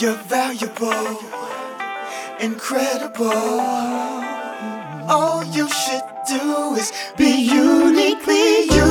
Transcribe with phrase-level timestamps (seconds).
[0.00, 1.18] You're valuable,
[2.38, 3.32] incredible.
[5.10, 8.86] All you should do is be uniquely you.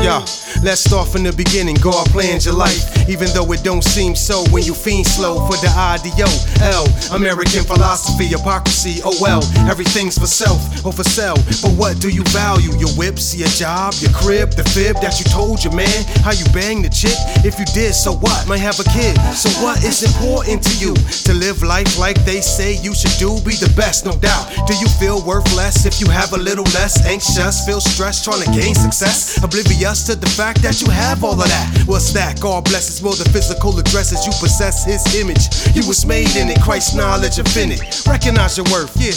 [0.00, 0.24] Yo,
[0.62, 1.74] let's start from the beginning.
[1.80, 5.56] God planned your life, even though it don't seem so when you fiend slow for
[5.58, 6.28] the IDO.
[6.64, 9.00] L, American philosophy, hypocrisy.
[9.04, 11.36] Oh well, everything's for self or for sale.
[11.62, 12.72] But what do you value?
[12.78, 16.04] Your whips, your job, your crib, the fib that you told your man?
[16.24, 17.16] How you bang the chick?
[17.44, 18.46] If you did, so what?
[18.48, 19.16] Might have a kid.
[19.34, 20.94] So what is important to you?
[21.28, 24.48] To live life like they say you should do, be the best, no doubt.
[24.66, 27.64] Do you feel worthless if you have a little less anxious?
[27.66, 29.42] Feel stressed trying to gain success?
[29.42, 31.84] Oblivious to the fact that you have all of that.
[31.86, 32.40] What's that?
[32.40, 32.64] God
[33.02, 35.48] more the physical addresses you possess His image.
[35.74, 38.06] You was made in it, Christ's knowledge infinite.
[38.06, 39.14] Recognize your worth, yeah,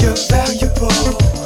[0.00, 1.37] You're valuable,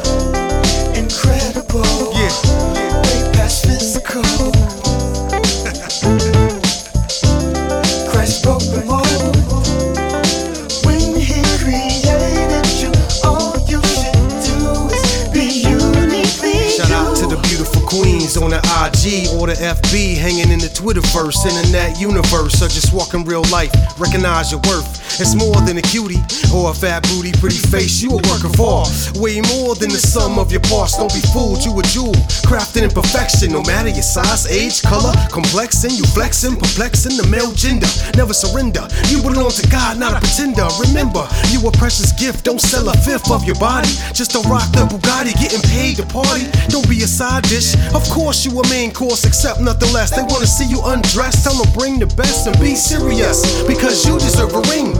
[19.02, 23.74] Or the FB, hanging in the Twitterverse, internet universe, or just walking real life.
[23.98, 25.02] Recognize your worth.
[25.18, 26.22] It's more than a cutie
[26.54, 28.00] or a fat booty, pretty face.
[28.00, 30.96] You a work of art, way more than the sum of your parts.
[30.96, 32.14] Don't be fooled, you a jewel,
[32.46, 33.50] crafted in perfection.
[33.50, 37.90] No matter your size, age, color, complexion, you flexing, perplexing the male gender.
[38.14, 38.86] Never surrender.
[39.10, 40.70] You belong to God, not a pretender.
[40.78, 42.46] Remember, you a precious gift.
[42.46, 46.06] Don't sell a fifth of your body just to rock the Bugatti, getting paid to
[46.06, 46.46] party.
[46.70, 47.74] Don't be a side dish.
[47.92, 50.10] Of course, you a main course, except nothing less.
[50.10, 51.44] They wanna see you undressed.
[51.44, 54.94] Tell them bring the best and be serious because you deserve a ring.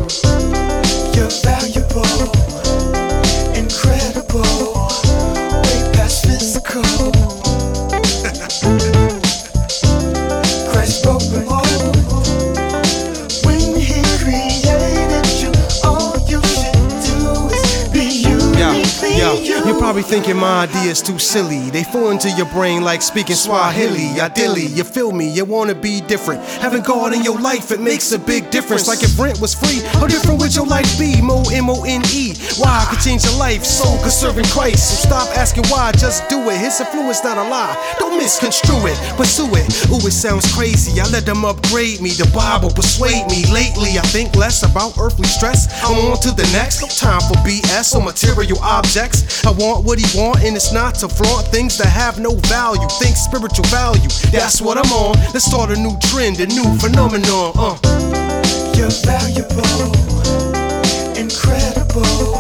[1.15, 2.61] You're valuable,
[19.64, 21.70] You're probably thinking my idea's too silly.
[21.70, 24.20] They fall into your brain like speaking Swahili.
[24.20, 25.28] Ideally, you feel me?
[25.28, 26.42] You wanna be different.
[26.61, 28.89] Having God in your life, it makes a big difference.
[28.89, 31.22] Like if rent was free, how different would your life be?
[31.22, 32.32] Mo M O N E.
[32.58, 33.64] Why I could change your life?
[33.64, 34.91] Soul could serving Christ.
[34.91, 36.58] So stop asking why, just do it.
[36.58, 37.77] His influence not a lie.
[37.98, 39.67] Don't misconstrue it, pursue it.
[39.91, 41.01] Ooh, it sounds crazy.
[41.01, 42.11] I let them upgrade me.
[42.11, 43.47] The Bible persuade me.
[43.52, 45.69] Lately, I think less about earthly stress.
[45.85, 46.83] I'm on to the next.
[46.83, 49.45] No time for BS or material objects.
[49.47, 52.86] I want what he want, and it's not to flaunt things that have no value.
[53.01, 54.08] Think spiritual value.
[54.31, 55.14] That's what I'm on.
[55.33, 57.52] Let's start a new trend, a new phenomenon.
[57.55, 57.77] Uh.
[58.75, 59.92] You're valuable,
[61.17, 62.32] incredible,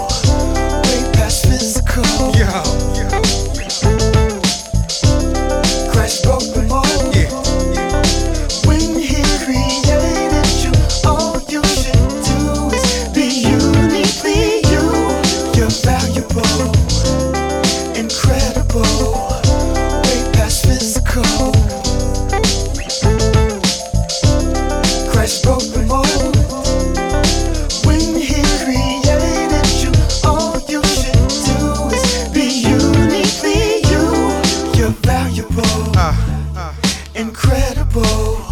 [37.22, 38.44] incredible,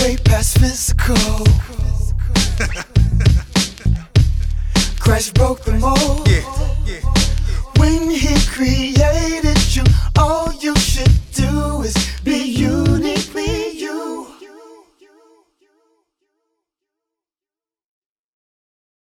[0.00, 1.14] way past physical.
[4.98, 6.28] Christ broke the mold.
[6.28, 6.42] yeah,
[6.84, 7.02] yeah.
[7.78, 9.84] When He created you,
[10.18, 11.23] all you should